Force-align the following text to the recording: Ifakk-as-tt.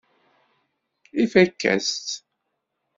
Ifakk-as-tt. 1.23 2.09